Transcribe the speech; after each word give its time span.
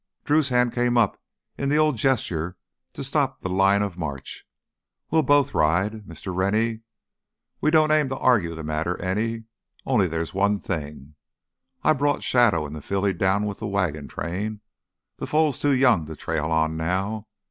Drew's 0.23 0.49
hand 0.49 0.73
came 0.73 0.97
up 0.97 1.21
in 1.59 1.69
the 1.69 1.77
old 1.77 1.95
gesture 1.95 2.57
to 2.93 3.03
stop 3.03 3.41
the 3.41 3.49
line 3.49 3.83
of 3.83 3.99
march. 3.99 4.47
"We'll 5.11 5.21
both 5.21 5.53
ride, 5.53 6.07
Mr. 6.07 6.35
Rennie. 6.35 6.79
We 7.61 7.69
don't 7.69 7.91
aim 7.91 8.09
to 8.09 8.17
argue 8.17 8.55
the 8.55 8.63
matter 8.63 8.99
any. 8.99 9.43
Only—there's 9.85 10.33
one 10.33 10.59
thing—I 10.59 11.93
brought 11.93 12.23
Shadow 12.23 12.65
and 12.65 12.75
the 12.75 12.81
filly 12.81 13.13
down 13.13 13.45
with 13.45 13.59
the 13.59 13.67
wagon 13.67 14.07
train. 14.07 14.61
The 15.17 15.27
foal's 15.27 15.59
too 15.59 15.69
young 15.71 16.07
to 16.07 16.15
trail 16.15 16.49
on 16.49 16.75
now. 16.77 17.27